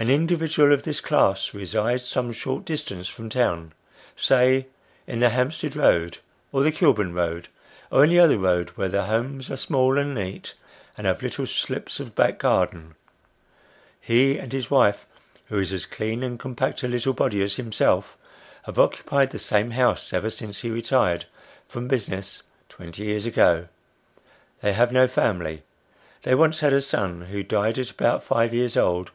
[0.00, 3.72] An individual of this class, resides some short distance from town
[4.14, 4.68] say
[5.08, 6.18] in the Hampstead Road,
[6.52, 7.48] or the Kilburn Road,
[7.90, 10.54] or any other road where the houses are small and neat,
[10.96, 11.22] and The Light of Life.
[11.22, 12.94] 69 have little slips of back garden.
[14.00, 15.04] He and his wife
[15.46, 18.16] who is as clean and compact a little body as himself
[18.66, 21.24] have occupied the same house ever since he retired
[21.66, 23.66] from business twenty years ago.
[24.62, 25.64] They have no family.
[26.22, 29.10] They once had a son, who died at about five years old.